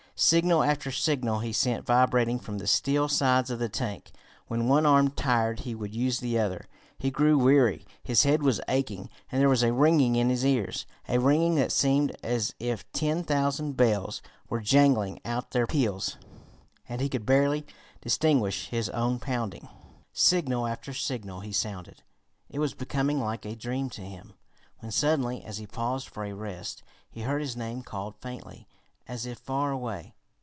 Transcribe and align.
Signal 0.13 0.61
after 0.61 0.91
signal 0.91 1.39
he 1.39 1.51
sent 1.51 1.83
vibrating 1.83 2.37
from 2.37 2.59
the 2.59 2.67
steel 2.67 3.09
sides 3.09 3.49
of 3.49 3.57
the 3.57 3.67
tank. 3.69 4.11
When 4.47 4.67
one 4.67 4.85
arm 4.85 5.09
tired 5.09 5.61
he 5.61 5.73
would 5.73 5.95
use 5.95 6.19
the 6.19 6.37
other. 6.37 6.67
He 6.99 7.09
grew 7.09 7.39
weary, 7.39 7.87
his 8.03 8.21
head 8.21 8.43
was 8.43 8.61
aching, 8.67 9.09
and 9.31 9.41
there 9.41 9.49
was 9.49 9.63
a 9.63 9.73
ringing 9.73 10.15
in 10.15 10.29
his 10.29 10.45
ears; 10.45 10.85
a 11.09 11.19
ringing 11.19 11.55
that 11.55 11.71
seemed 11.71 12.15
as 12.21 12.53
if 12.59 12.85
ten 12.91 13.23
thousand 13.23 13.75
bells 13.75 14.21
were 14.47 14.59
jangling 14.59 15.19
out 15.25 15.49
their 15.51 15.65
peals, 15.65 16.17
and 16.87 17.01
he 17.01 17.09
could 17.09 17.25
barely 17.25 17.65
distinguish 18.01 18.67
his 18.69 18.89
own 18.89 19.17
pounding. 19.17 19.69
Signal 20.13 20.67
after 20.67 20.93
signal 20.93 21.39
he 21.39 21.51
sounded. 21.53 22.03
It 22.47 22.59
was 22.59 22.75
becoming 22.75 23.19
like 23.19 23.43
a 23.45 23.55
dream 23.55 23.89
to 23.91 24.01
him, 24.01 24.33
when 24.81 24.91
suddenly, 24.91 25.43
as 25.43 25.57
he 25.57 25.65
paused 25.65 26.09
for 26.09 26.23
a 26.23 26.33
rest, 26.33 26.83
he 27.09 27.21
heard 27.21 27.41
his 27.41 27.57
name 27.57 27.81
called 27.81 28.13
faintly, 28.21 28.67
as 29.07 29.25
if 29.25 29.37
far 29.39 29.71
away. 29.71 30.13